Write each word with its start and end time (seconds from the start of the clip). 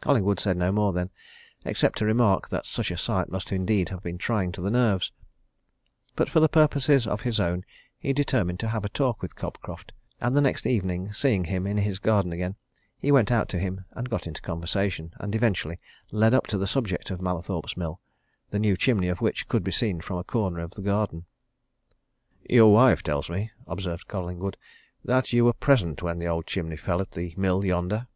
Collingwood 0.00 0.38
said 0.38 0.56
no 0.56 0.70
more 0.70 0.92
then 0.92 1.10
except 1.64 1.98
to 1.98 2.04
remark 2.04 2.48
that 2.48 2.66
such 2.66 2.92
a 2.92 2.96
sight 2.96 3.28
must 3.28 3.50
indeed 3.50 3.88
have 3.88 4.00
been 4.00 4.16
trying 4.16 4.52
to 4.52 4.60
the 4.60 4.70
nerves. 4.70 5.10
But 6.14 6.28
for 6.30 6.46
purposes 6.46 7.04
of 7.04 7.22
his 7.22 7.40
own 7.40 7.64
he 7.98 8.12
determined 8.12 8.60
to 8.60 8.68
have 8.68 8.84
a 8.84 8.88
talk 8.88 9.20
with 9.20 9.34
Cobcroft, 9.34 9.90
and 10.20 10.36
the 10.36 10.40
next 10.40 10.68
evening, 10.68 11.12
seeing 11.12 11.42
him 11.46 11.66
in 11.66 11.78
his 11.78 11.98
garden 11.98 12.30
again, 12.30 12.54
he 12.96 13.10
went 13.10 13.32
out 13.32 13.48
to 13.48 13.58
him 13.58 13.84
and 13.90 14.08
got 14.08 14.28
into 14.28 14.40
conversation, 14.40 15.12
and 15.18 15.34
eventually 15.34 15.80
led 16.12 16.32
up 16.32 16.46
to 16.46 16.58
the 16.58 16.68
subject 16.68 17.10
of 17.10 17.20
Mallathorpe's 17.20 17.76
Mill, 17.76 17.98
the 18.50 18.60
new 18.60 18.76
chimney 18.76 19.08
of 19.08 19.20
which 19.20 19.48
could 19.48 19.64
be 19.64 19.72
seen 19.72 20.00
from 20.00 20.16
a 20.18 20.22
corner 20.22 20.60
of 20.60 20.70
the 20.76 20.82
garden. 20.82 21.24
"Your 22.48 22.72
wife 22.72 23.02
tells 23.02 23.28
me," 23.28 23.50
observed 23.66 24.06
Collingwood, 24.06 24.56
"that 25.04 25.32
you 25.32 25.44
were 25.44 25.52
present 25.52 26.04
when 26.04 26.20
the 26.20 26.28
old 26.28 26.46
chimney 26.46 26.76
fell 26.76 27.00
at 27.00 27.10
the 27.10 27.34
mill 27.36 27.64
yonder?" 27.64 28.06